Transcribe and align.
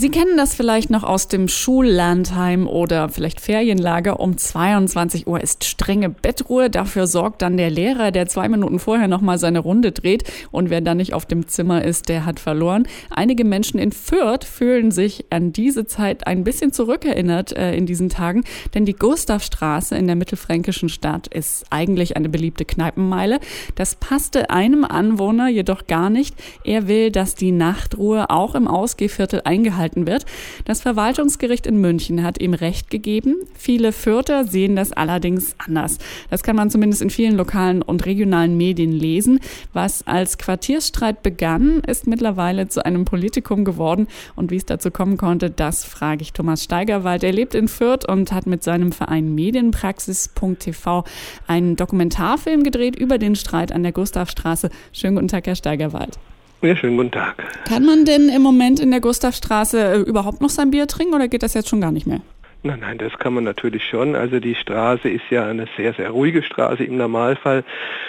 Sie 0.00 0.10
kennen 0.10 0.36
das 0.36 0.54
vielleicht 0.54 0.90
noch 0.90 1.02
aus 1.02 1.26
dem 1.26 1.48
Schullandheim 1.48 2.68
oder 2.68 3.08
vielleicht 3.08 3.40
Ferienlager. 3.40 4.20
Um 4.20 4.38
22 4.38 5.26
Uhr 5.26 5.40
ist 5.40 5.64
strenge 5.64 6.08
Bettruhe. 6.08 6.70
Dafür 6.70 7.08
sorgt 7.08 7.42
dann 7.42 7.56
der 7.56 7.68
Lehrer, 7.68 8.12
der 8.12 8.28
zwei 8.28 8.48
Minuten 8.48 8.78
vorher 8.78 9.08
nochmal 9.08 9.38
seine 9.38 9.58
Runde 9.58 9.90
dreht. 9.90 10.22
Und 10.52 10.70
wer 10.70 10.82
dann 10.82 10.98
nicht 10.98 11.14
auf 11.14 11.26
dem 11.26 11.48
Zimmer 11.48 11.84
ist, 11.84 12.08
der 12.08 12.26
hat 12.26 12.38
verloren. 12.38 12.86
Einige 13.10 13.44
Menschen 13.44 13.80
in 13.80 13.90
Fürth 13.90 14.44
fühlen 14.44 14.92
sich 14.92 15.24
an 15.30 15.52
diese 15.52 15.84
Zeit 15.84 16.28
ein 16.28 16.44
bisschen 16.44 16.72
zurückerinnert 16.72 17.56
äh, 17.56 17.74
in 17.74 17.84
diesen 17.84 18.08
Tagen. 18.08 18.44
Denn 18.74 18.84
die 18.84 18.94
Gustavstraße 18.94 19.96
in 19.96 20.06
der 20.06 20.14
mittelfränkischen 20.14 20.90
Stadt 20.90 21.26
ist 21.26 21.64
eigentlich 21.70 22.16
eine 22.16 22.28
beliebte 22.28 22.64
Kneipenmeile. 22.64 23.40
Das 23.74 23.96
passte 23.96 24.50
einem 24.50 24.84
Anwohner 24.84 25.48
jedoch 25.48 25.88
gar 25.88 26.08
nicht. 26.08 26.36
Er 26.62 26.86
will, 26.86 27.10
dass 27.10 27.34
die 27.34 27.50
Nachtruhe 27.50 28.30
auch 28.30 28.54
im 28.54 28.68
Ausgehviertel 28.68 29.40
eingehalten 29.42 29.87
gehalten 29.88 30.06
wird. 30.06 30.24
Das 30.64 30.80
Verwaltungsgericht 30.82 31.66
in 31.66 31.80
München 31.80 32.22
hat 32.22 32.40
ihm 32.40 32.54
Recht 32.54 32.90
gegeben. 32.90 33.36
Viele 33.54 33.92
Fürther 33.92 34.44
sehen 34.44 34.76
das 34.76 34.92
allerdings 34.92 35.54
anders. 35.58 35.98
Das 36.30 36.42
kann 36.42 36.56
man 36.56 36.70
zumindest 36.70 37.02
in 37.02 37.10
vielen 37.10 37.36
lokalen 37.36 37.82
und 37.82 38.06
regionalen 38.06 38.56
Medien 38.56 38.92
lesen. 38.92 39.40
Was 39.72 40.06
als 40.06 40.38
Quartiersstreit 40.38 41.22
begann, 41.22 41.80
ist 41.86 42.06
mittlerweile 42.06 42.68
zu 42.68 42.84
einem 42.84 43.04
Politikum 43.04 43.64
geworden. 43.64 44.08
Und 44.36 44.50
wie 44.50 44.56
es 44.56 44.66
dazu 44.66 44.90
kommen 44.90 45.16
konnte, 45.16 45.50
das 45.50 45.84
frage 45.84 46.22
ich 46.22 46.32
Thomas 46.32 46.64
Steigerwald. 46.64 47.24
Er 47.24 47.32
lebt 47.32 47.54
in 47.54 47.68
Fürth 47.68 48.08
und 48.08 48.32
hat 48.32 48.46
mit 48.46 48.62
seinem 48.62 48.92
Verein 48.92 49.34
Medienpraxis.tv 49.34 51.04
einen 51.46 51.76
Dokumentarfilm 51.76 52.62
gedreht 52.62 52.96
über 52.96 53.18
den 53.18 53.36
Streit 53.36 53.72
an 53.72 53.82
der 53.82 53.92
Gustavstraße. 53.92 54.70
Schönen 54.92 55.16
guten 55.16 55.28
Tag, 55.28 55.46
Herr 55.46 55.56
Steigerwald. 55.56 56.18
Ja, 56.60 56.74
schönen 56.74 56.96
guten 56.96 57.12
Tag. 57.12 57.36
Kann 57.68 57.84
man 57.84 58.04
denn 58.04 58.28
im 58.28 58.42
Moment 58.42 58.80
in 58.80 58.90
der 58.90 59.00
Gustavstraße 59.00 59.80
äh, 59.80 59.98
überhaupt 60.00 60.40
noch 60.40 60.50
sein 60.50 60.72
Bier 60.72 60.88
trinken 60.88 61.14
oder 61.14 61.28
geht 61.28 61.44
das 61.44 61.54
jetzt 61.54 61.68
schon 61.68 61.80
gar 61.80 61.92
nicht 61.92 62.06
mehr? 62.06 62.20
Nein, 62.64 62.80
nein, 62.80 62.98
das 62.98 63.16
kann 63.20 63.32
man 63.32 63.44
natürlich 63.44 63.84
schon. 63.84 64.16
Also 64.16 64.40
die 64.40 64.56
Straße 64.56 65.08
ist 65.08 65.22
ja 65.30 65.46
eine 65.46 65.68
sehr, 65.76 65.94
sehr 65.94 66.10
ruhige 66.10 66.42
Straße 66.42 66.82
im 66.82 66.96
Normalfall. 66.96 67.62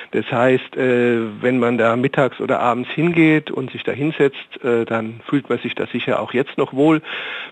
Das 0.09 0.25
heißt, 0.31 0.75
äh, 0.75 1.19
wenn 1.41 1.59
man 1.59 1.77
da 1.77 1.95
mittags 1.95 2.39
oder 2.39 2.59
abends 2.59 2.89
hingeht 2.89 3.51
und 3.51 3.71
sich 3.71 3.83
da 3.83 3.91
hinsetzt, 3.91 4.63
äh, 4.63 4.85
dann 4.85 5.21
fühlt 5.29 5.47
man 5.49 5.59
sich 5.59 5.75
da 5.75 5.85
sicher 5.85 6.19
auch 6.19 6.33
jetzt 6.33 6.57
noch 6.57 6.73
wohl, 6.73 7.03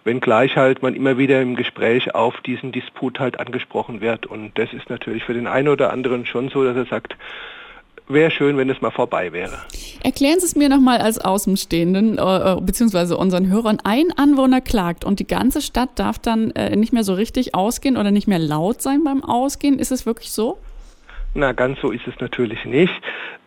wenngleich 0.03 0.57
halt 0.57 0.81
man 0.81 0.95
immer 0.95 1.19
wieder 1.19 1.39
im 1.39 1.55
Gespräch 1.55 2.15
auf 2.15 2.41
diesen 2.41 2.71
Disput 2.71 3.19
halt 3.19 3.39
angesprochen 3.39 4.01
wird. 4.01 4.25
Und 4.25 4.57
das 4.57 4.73
ist 4.73 4.89
natürlich 4.89 5.23
für 5.23 5.35
den 5.35 5.45
einen 5.45 5.67
oder 5.67 5.93
anderen 5.93 6.25
schon 6.25 6.49
so, 6.49 6.63
dass 6.63 6.75
er 6.75 6.85
sagt, 6.85 7.15
wäre 8.07 8.31
schön, 8.31 8.57
wenn 8.57 8.69
es 8.69 8.81
mal 8.81 8.91
vorbei 8.91 9.33
wäre. 9.33 9.57
Erklären 10.03 10.39
Sie 10.39 10.45
es 10.45 10.55
mir 10.55 10.69
nochmal 10.69 10.99
als 10.99 11.19
Außenstehenden, 11.19 12.17
äh, 12.17 12.21
äh, 12.21 12.61
beziehungsweise 12.61 13.17
unseren 13.17 13.49
Hörern. 13.49 13.79
Ein 13.83 14.11
Anwohner 14.15 14.61
klagt 14.61 15.03
und 15.05 15.19
die 15.19 15.27
ganze 15.27 15.61
Stadt 15.61 15.89
darf 15.95 16.19
dann 16.19 16.51
äh, 16.51 16.75
nicht 16.75 16.93
mehr 16.93 17.03
so 17.03 17.13
richtig 17.13 17.55
ausgehen 17.55 17.97
oder 17.97 18.11
nicht 18.11 18.27
mehr 18.27 18.39
laut 18.39 18.81
sein 18.81 19.03
beim 19.03 19.23
Ausgehen. 19.23 19.79
Ist 19.79 19.91
es 19.91 20.05
wirklich 20.05 20.31
so? 20.31 20.57
Na, 21.33 21.51
ganz 21.51 21.79
so 21.81 21.91
ist 21.91 22.07
es 22.07 22.19
natürlich 22.19 22.65
nicht. 22.65 22.93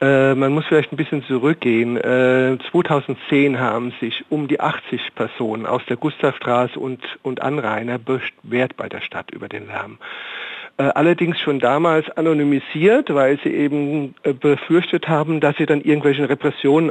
Äh, 0.01 0.35
man 0.35 0.53
muss 0.53 0.65
vielleicht 0.67 0.93
ein 0.93 0.97
bisschen 0.97 1.25
zurückgehen. 1.25 1.97
Äh, 1.97 2.59
2010 2.71 3.59
haben 3.59 3.93
sich 4.01 4.25
um 4.29 4.49
die 4.49 4.61
80 4.61 5.15
Personen 5.15 5.67
aus 5.67 5.83
der 5.89 5.97
Gustavstraße 5.97 6.79
und, 6.79 7.01
und 7.23 7.43
Anrainer 7.43 7.99
beschwert 7.99 8.77
bei 8.77 8.89
der 8.89 9.01
Stadt 9.01 9.31
über 9.33 9.49
den 9.49 9.67
Lärm. 9.67 9.99
Äh, 10.77 10.85
allerdings 10.95 11.39
schon 11.39 11.59
damals 11.59 12.09
anonymisiert, 12.17 13.13
weil 13.13 13.39
sie 13.43 13.51
eben 13.51 14.15
äh, 14.23 14.33
befürchtet 14.33 15.09
haben, 15.09 15.41
dass 15.41 15.57
sie 15.57 15.67
dann 15.67 15.81
irgendwelchen 15.83 16.25
Repressionen 16.25 16.91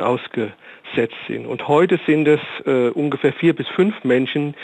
ausgesetzt 0.90 1.16
sind. 1.28 1.46
Und 1.46 1.68
heute 1.68 2.00
sind 2.06 2.28
es 2.28 2.40
äh, 2.66 2.90
ungefähr 2.90 3.34
vier 3.34 3.54
bis 3.54 3.68
fünf 3.68 4.04
Menschen, 4.04 4.56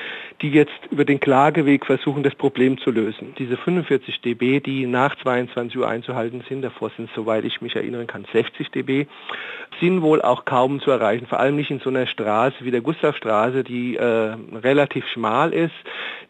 die 0.41 0.49
jetzt 0.49 0.73
über 0.91 1.05
den 1.05 1.19
Klageweg 1.19 1.85
versuchen, 1.85 2.23
das 2.23 2.35
Problem 2.35 2.77
zu 2.77 2.91
lösen. 2.91 3.33
Diese 3.37 3.57
45 3.57 4.21
dB, 4.21 4.59
die 4.59 4.85
nach 4.85 5.15
22 5.21 5.77
Uhr 5.77 5.87
einzuhalten 5.87 6.43
sind, 6.49 6.61
davor 6.61 6.91
sind 6.97 7.09
soweit 7.15 7.45
ich 7.45 7.61
mich 7.61 7.75
erinnern 7.75 8.07
kann, 8.07 8.25
60 8.31 8.69
dB, 8.71 9.05
sind 9.79 10.01
wohl 10.01 10.21
auch 10.21 10.45
kaum 10.45 10.81
zu 10.81 10.91
erreichen. 10.91 11.25
Vor 11.27 11.39
allem 11.39 11.55
nicht 11.55 11.71
in 11.71 11.79
so 11.79 11.89
einer 11.89 12.07
Straße 12.07 12.57
wie 12.61 12.71
der 12.71 12.81
Gustavstraße, 12.81 13.63
die 13.63 13.95
äh, 13.95 14.35
relativ 14.61 15.07
schmal 15.07 15.53
ist, 15.53 15.73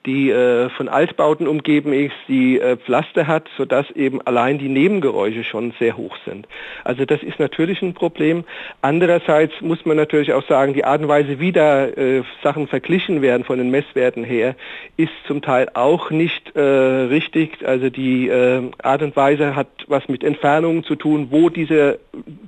die 0.06 0.30
äh, 0.30 0.70
von 0.70 0.88
Altbauten 0.88 1.48
umgeben 1.48 1.94
ist, 1.94 2.16
die 2.28 2.60
äh, 2.60 2.78
Pflaster 2.78 3.28
hat, 3.28 3.50
sodass 3.58 3.90
eben 3.92 4.22
allein 4.22 4.60
die 4.60 4.70
Nebengeräusche 4.70 5.44
schon 5.44 5.74
sehr 5.80 5.98
hoch 5.98 6.16
sind. 6.26 6.48
Also 6.84 7.06
das 7.06 7.24
ist 7.24 7.40
natürlich 7.40 7.82
ein 7.82 7.94
Problem. 7.94 8.44
Andererseits 8.82 9.54
muss 9.62 9.85
man 9.86 9.98
natürlich 9.98 10.34
auch 10.34 10.48
sagen, 10.48 10.74
die 10.74 10.86
Art 10.86 11.02
und 11.02 11.08
Weise, 11.08 11.40
wie 11.40 11.52
da 11.52 11.86
äh, 11.86 12.24
Sachen 12.44 12.68
verglichen 12.68 13.22
werden 13.22 13.44
von 13.44 13.58
den 13.58 13.72
Messwerten 13.72 14.24
her, 14.24 14.56
ist 14.98 15.14
zum 15.28 15.42
Teil 15.42 15.70
auch 15.74 16.12
nicht 16.12 16.56
äh, 16.56 16.62
richtig. 16.62 17.66
Also 17.66 17.90
die 17.90 18.28
äh, 18.28 18.62
Art 18.82 19.02
und 19.02 19.16
Weise 19.16 19.56
hat 19.56 19.68
was 19.88 20.08
mit 20.08 20.24
Entfernungen 20.24 20.84
zu 20.84 20.96
tun, 20.96 21.28
wo 21.32 21.50
diese, 21.50 22.00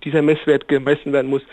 dieser 0.04 0.22
Messwert 0.22 0.68
gemessen 0.68 1.14
werden 1.14 1.30
muss. 1.30 1.44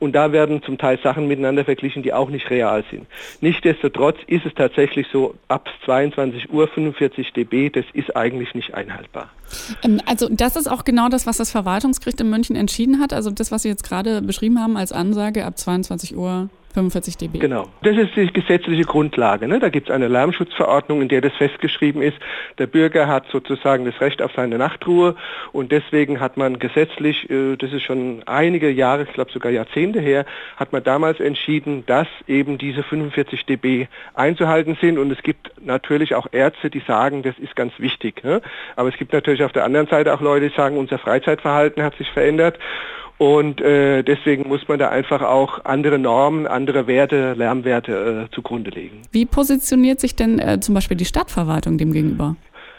Und 0.00 0.12
da 0.12 0.30
werden 0.30 0.62
zum 0.62 0.78
Teil 0.78 0.98
Sachen 1.02 1.26
miteinander 1.26 1.64
verglichen, 1.64 2.02
die 2.02 2.12
auch 2.12 2.30
nicht 2.30 2.50
real 2.50 2.84
sind. 2.90 3.06
Nichtsdestotrotz 3.40 4.16
ist 4.26 4.46
es 4.46 4.54
tatsächlich 4.54 5.08
so, 5.12 5.34
ab 5.48 5.68
22 5.84 6.52
Uhr 6.52 6.68
45 6.68 7.32
dB, 7.32 7.70
das 7.70 7.84
ist 7.94 8.14
eigentlich 8.14 8.54
nicht 8.54 8.74
einhaltbar. 8.74 9.30
Ähm, 9.82 10.00
also 10.06 10.28
das 10.30 10.56
ist 10.56 10.70
auch 10.70 10.84
genau 10.84 11.08
das, 11.08 11.26
was 11.26 11.38
das 11.38 11.50
Verwaltungsgericht 11.50 12.20
in 12.20 12.30
München 12.30 12.54
entschieden 12.54 13.00
hat. 13.00 13.12
Also 13.12 13.30
das, 13.30 13.50
was 13.50 13.62
Sie 13.62 13.68
jetzt 13.68 13.82
gerade 13.82 14.22
beschrieben 14.22 14.60
haben 14.60 14.76
als 14.76 14.92
Ansage 14.92 15.27
ab 15.36 15.58
22 15.58 16.16
Uhr 16.16 16.48
45 16.74 17.16
dB. 17.16 17.38
Genau. 17.38 17.66
Das 17.82 17.96
ist 17.96 18.14
die 18.14 18.32
gesetzliche 18.32 18.84
Grundlage. 18.84 19.48
Ne? 19.48 19.58
Da 19.58 19.68
gibt 19.68 19.88
es 19.88 19.94
eine 19.94 20.06
Lärmschutzverordnung, 20.06 21.02
in 21.02 21.08
der 21.08 21.20
das 21.20 21.32
festgeschrieben 21.34 22.02
ist. 22.02 22.16
Der 22.58 22.66
Bürger 22.66 23.08
hat 23.08 23.24
sozusagen 23.32 23.84
das 23.84 24.00
Recht 24.00 24.22
auf 24.22 24.30
seine 24.36 24.58
Nachtruhe 24.58 25.16
und 25.52 25.72
deswegen 25.72 26.20
hat 26.20 26.36
man 26.36 26.58
gesetzlich, 26.58 27.28
äh, 27.30 27.56
das 27.56 27.72
ist 27.72 27.82
schon 27.82 28.22
einige 28.26 28.70
Jahre, 28.70 29.04
ich 29.04 29.12
glaube 29.12 29.32
sogar 29.32 29.50
Jahrzehnte 29.50 30.00
her, 30.00 30.24
hat 30.56 30.72
man 30.72 30.84
damals 30.84 31.20
entschieden, 31.20 31.84
dass 31.86 32.06
eben 32.26 32.58
diese 32.58 32.82
45 32.82 33.46
dB 33.46 33.88
einzuhalten 34.14 34.76
sind 34.80 34.98
und 34.98 35.10
es 35.10 35.22
gibt 35.22 35.50
natürlich 35.60 36.14
auch 36.14 36.28
Ärzte, 36.32 36.70
die 36.70 36.82
sagen, 36.86 37.22
das 37.22 37.38
ist 37.38 37.56
ganz 37.56 37.72
wichtig. 37.78 38.22
Ne? 38.22 38.42
Aber 38.76 38.88
es 38.88 38.96
gibt 38.96 39.12
natürlich 39.12 39.42
auf 39.42 39.52
der 39.52 39.64
anderen 39.64 39.86
Seite 39.86 40.14
auch 40.14 40.20
Leute, 40.20 40.50
die 40.50 40.54
sagen, 40.54 40.76
unser 40.76 40.98
Freizeitverhalten 40.98 41.82
hat 41.82 41.96
sich 41.96 42.10
verändert 42.10 42.58
und 43.18 43.60
äh, 43.60 44.02
deswegen 44.04 44.48
muss 44.48 44.66
man 44.68 44.78
da 44.78 44.88
einfach 44.90 45.22
auch 45.22 45.64
andere 45.64 45.98
Normen, 45.98 46.46
andere 46.46 46.86
Werte, 46.86 47.34
Lärmwerte 47.34 48.28
äh, 48.30 48.34
zugrunde 48.34 48.70
legen. 48.70 49.02
Wie 49.10 49.26
positioniert 49.26 49.98
sich 50.00 50.14
denn 50.14 50.38
äh, 50.38 50.60
zum 50.60 50.74
Beispiel 50.74 50.96
die 50.96 51.04
Stadtverwaltung 51.04 51.78
dem 51.78 51.92
gegenüber? 51.92 52.36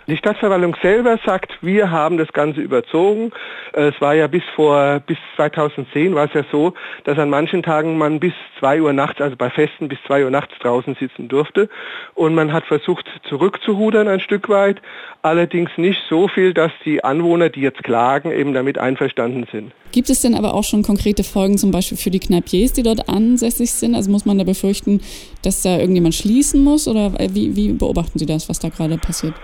Die 0.09 0.17
Stadtverwaltung 0.17 0.75
selber 0.81 1.19
sagt, 1.23 1.59
wir 1.61 1.91
haben 1.91 2.17
das 2.17 2.33
Ganze 2.33 2.61
überzogen. 2.61 3.31
Es 3.73 3.93
war 4.01 4.15
ja 4.15 4.25
bis 4.25 4.41
vor, 4.55 5.01
bis 5.05 5.19
2010 5.35 6.15
war 6.15 6.25
es 6.25 6.33
ja 6.33 6.43
so, 6.51 6.73
dass 7.03 7.19
an 7.19 7.29
manchen 7.29 7.61
Tagen 7.61 7.95
man 7.95 8.19
bis 8.19 8.33
2 8.57 8.81
Uhr 8.81 8.91
nachts, 8.91 9.21
also 9.21 9.35
bei 9.35 9.51
Festen 9.51 9.87
bis 9.87 9.99
2 10.07 10.23
Uhr 10.23 10.31
nachts 10.31 10.55
draußen 10.61 10.95
sitzen 10.99 11.27
durfte. 11.27 11.69
Und 12.15 12.33
man 12.33 12.51
hat 12.51 12.65
versucht 12.65 13.05
zurückzurudern 13.29 14.07
ein 14.07 14.19
Stück 14.19 14.49
weit, 14.49 14.81
allerdings 15.21 15.69
nicht 15.77 16.01
so 16.09 16.27
viel, 16.27 16.55
dass 16.55 16.71
die 16.85 17.03
Anwohner, 17.03 17.49
die 17.49 17.61
jetzt 17.61 17.83
klagen, 17.83 18.31
eben 18.31 18.55
damit 18.55 18.79
einverstanden 18.79 19.45
sind. 19.51 19.73
Gibt 19.91 20.09
es 20.09 20.21
denn 20.21 20.33
aber 20.33 20.55
auch 20.55 20.63
schon 20.63 20.81
konkrete 20.81 21.23
Folgen 21.23 21.59
zum 21.59 21.69
Beispiel 21.69 21.99
für 21.99 22.09
die 22.09 22.19
Kneipiers, 22.19 22.73
die 22.73 22.81
dort 22.81 23.09
ansässig 23.09 23.71
sind? 23.73 23.93
Also 23.93 24.09
muss 24.09 24.25
man 24.25 24.39
da 24.39 24.43
befürchten, 24.43 25.01
dass 25.43 25.61
da 25.61 25.77
irgendjemand 25.77 26.15
schließen 26.15 26.63
muss 26.63 26.87
oder 26.87 27.13
wie, 27.31 27.55
wie 27.55 27.73
beobachten 27.73 28.17
Sie 28.17 28.25
das, 28.25 28.49
was 28.49 28.57
da 28.57 28.69
gerade 28.69 28.97
passiert? 28.97 29.35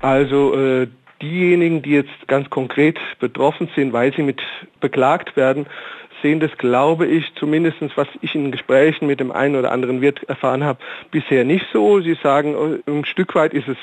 Also 0.00 0.54
äh, 0.54 0.88
diejenigen, 1.22 1.82
die 1.82 1.90
jetzt 1.90 2.28
ganz 2.28 2.50
konkret 2.50 2.98
betroffen 3.18 3.68
sind, 3.74 3.92
weil 3.92 4.14
sie 4.14 4.22
mit 4.22 4.40
beklagt 4.80 5.36
werden, 5.36 5.66
sehen 6.22 6.40
das, 6.40 6.56
glaube 6.58 7.06
ich, 7.06 7.32
zumindest 7.34 7.76
was 7.96 8.08
ich 8.20 8.34
in 8.34 8.50
Gesprächen 8.50 9.06
mit 9.06 9.20
dem 9.20 9.30
einen 9.30 9.56
oder 9.56 9.72
anderen 9.72 10.00
Wirt 10.00 10.22
erfahren 10.28 10.64
habe, 10.64 10.78
bisher 11.10 11.44
nicht 11.44 11.66
so. 11.72 12.00
Sie 12.00 12.16
sagen, 12.22 12.54
äh, 12.86 12.90
ein 12.90 13.04
Stück 13.04 13.34
weit 13.34 13.54
ist 13.54 13.68
es 13.68 13.76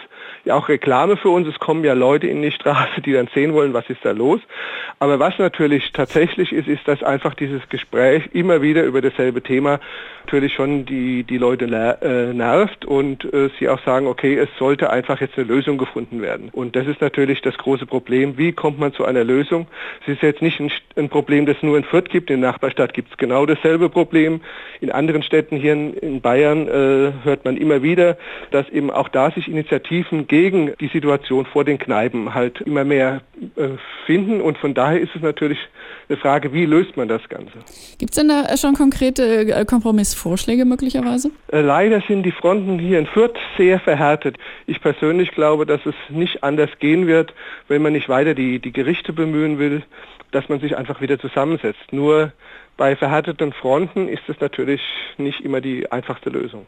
ja 0.46 0.56
auch 0.56 0.70
Reklame 0.70 1.18
für 1.18 1.30
uns. 1.30 1.48
Es 1.48 1.60
kommen 1.60 1.84
ja 1.84 1.94
Leute 1.94 2.28
in 2.28 2.42
die 2.42 2.52
Straße, 2.52 3.02
die 3.02 3.14
dann 3.14 3.30
sehen 3.34 3.54
wollen, 3.54 3.74
was 3.74 3.90
ist 3.90 4.04
da 4.04 4.12
los. 4.12 4.42
Aber 5.00 5.20
was 5.20 5.38
natürlich 5.38 5.92
tatsächlich 5.92 6.52
ist, 6.52 6.68
ist, 6.68 6.88
dass 6.88 7.04
einfach 7.04 7.34
dieses 7.34 7.68
Gespräch 7.70 8.30
immer 8.34 8.62
wieder 8.62 8.84
über 8.84 9.02
dasselbe 9.02 9.42
Thema 9.42 9.80
natürlich 10.26 10.54
schon 10.54 10.86
die, 10.86 11.24
die 11.24 11.38
Leute 11.38 11.66
äh, 11.66 12.34
nervt 12.34 12.86
und 12.86 13.26
äh, 13.34 13.50
sie 13.60 13.70
auch 13.70 13.80
sagen, 13.84 14.08
okay, 14.08 14.38
es 14.38 14.50
sollte 14.58 14.90
einfach 14.90 15.20
jetzt 15.22 15.38
eine 15.38 15.48
Lösung 15.48 15.78
gefunden 15.78 16.22
werden. 16.22 16.50
Und 16.52 16.76
das 16.76 16.88
ist 16.88 17.02
natürlich 17.02 17.42
das 17.42 17.58
große 17.58 17.86
Problem. 17.86 18.38
Wie 18.38 18.54
kommt 18.54 18.80
man 18.80 18.94
zu 18.94 19.06
einer 19.06 19.24
Lösung? 19.24 19.68
Es 20.04 20.14
ist 20.14 20.22
jetzt 20.22 20.42
nicht 20.42 20.60
ein, 20.60 20.72
ein 20.96 21.10
Problem, 21.10 21.46
das 21.46 21.62
nur 21.62 21.78
in 21.78 21.84
Fürth 21.84 22.10
gibt, 22.10 22.23
gibt. 22.24 22.32
In 22.32 22.42
der 22.42 22.52
Nachbarstadt 22.52 22.94
gibt 22.94 23.12
es 23.12 23.18
genau 23.18 23.46
dasselbe 23.46 23.90
Problem. 23.90 24.42
In 24.82 24.92
anderen 24.92 25.24
Städten 25.24 25.58
hier 25.58 25.74
in 25.74 26.22
Bayern 26.22 26.68
äh, 26.68 27.12
hört 27.24 27.46
man 27.46 27.58
immer 27.58 27.84
wieder, 27.84 28.18
dass 28.52 28.70
eben 28.70 28.90
auch 28.90 29.10
da 29.10 29.32
sich 29.32 29.48
Initiativen 29.48 30.28
gegen 30.28 30.74
die 30.80 30.88
Situation 30.88 31.46
vor 31.46 31.66
den 31.66 31.78
Kneipen 31.78 32.34
halt 32.34 32.62
immer 32.62 32.84
mehr 32.84 33.22
finden. 34.06 34.42
Und 34.42 34.58
von 34.58 34.74
daher 34.74 35.00
ist 35.00 35.16
es 35.16 35.22
natürlich 35.22 35.60
eine 36.10 36.18
Frage, 36.18 36.54
wie 36.54 36.66
löst 36.66 36.98
man 36.98 37.08
das 37.08 37.22
Ganze? 37.30 37.54
Gibt 37.98 38.12
es 38.12 38.16
denn 38.16 38.28
da 38.28 38.56
schon 38.58 38.74
konkrete 38.74 39.52
äh, 39.52 39.66
Kompromissvorschläge 39.66 40.66
möglicherweise? 40.66 41.32
Äh, 41.52 41.62
leider 41.62 42.02
sind 42.08 42.24
die 42.24 42.32
Fronten 42.32 42.80
hier 42.80 43.00
in 43.00 43.08
Fürth 43.08 43.38
sehr 43.58 43.80
verhärtet. 43.80 44.38
Ich 44.68 44.82
persönlich 44.82 45.32
glaube, 45.32 45.66
dass 45.66 45.86
es 45.86 45.96
nicht 46.10 46.44
anders 46.44 46.70
gehen 46.80 47.08
wird, 47.08 47.34
wenn 47.68 47.82
man 47.82 47.94
nicht 47.94 48.10
weiter 48.10 48.34
die, 48.34 48.60
die 48.60 48.72
Gerichte 48.72 49.14
bemühen 49.14 49.60
will, 49.60 49.84
dass 50.32 50.50
man 50.50 50.60
sich 50.60 50.76
einfach 50.76 51.02
wieder 51.02 51.20
zusammensetzt. 51.20 51.92
Nur 51.92 52.32
bei 52.78 52.96
verhärteten 52.96 53.54
Fronten 53.54 54.08
ist 54.08 54.24
es 54.28 54.40
natürlich 54.40 54.82
nicht 55.18 55.42
immer 55.42 55.62
die 55.62 55.92
einfachste 55.92 56.30
Lösung. 56.30 56.66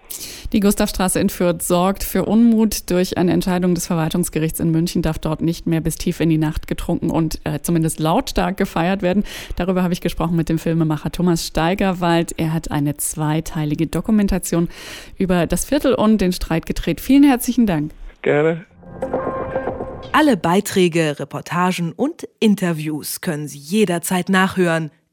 Die 0.53 0.59
Gustavstraße 0.59 1.19
in 1.19 1.29
Fürth 1.29 1.63
sorgt 1.63 2.03
für 2.03 2.25
Unmut. 2.25 2.91
Durch 2.91 3.17
eine 3.17 3.33
Entscheidung 3.33 3.73
des 3.73 3.87
Verwaltungsgerichts 3.87 4.59
in 4.59 4.71
München 4.71 5.01
darf 5.01 5.17
dort 5.17 5.41
nicht 5.41 5.65
mehr 5.65 5.81
bis 5.81 5.95
tief 5.95 6.19
in 6.19 6.29
die 6.29 6.37
Nacht 6.37 6.67
getrunken 6.67 7.09
und 7.09 7.41
äh, 7.43 7.59
zumindest 7.61 7.99
lautstark 7.99 8.57
gefeiert 8.57 9.01
werden. 9.01 9.23
Darüber 9.55 9.81
habe 9.81 9.93
ich 9.93 10.01
gesprochen 10.01 10.35
mit 10.35 10.47
dem 10.47 10.59
Filmemacher 10.59 11.11
Thomas 11.11 11.47
Steigerwald. 11.47 12.33
Er 12.37 12.53
hat 12.53 12.69
eine 12.69 12.97
zweiteilige 12.97 13.87
Dokumentation 13.87 14.69
über 15.17 15.47
das 15.47 15.65
Viertel 15.65 15.95
und 15.95 16.21
den 16.21 16.31
Streit 16.31 16.67
gedreht. 16.67 17.01
Vielen 17.01 17.23
herzlichen 17.23 17.65
Dank. 17.65 17.91
Gerne. 18.21 18.65
Alle 20.11 20.37
Beiträge, 20.37 21.19
Reportagen 21.19 21.91
und 21.91 22.27
Interviews 22.39 23.21
können 23.21 23.47
Sie 23.47 23.57
jederzeit 23.57 24.29
nachhören 24.29 24.91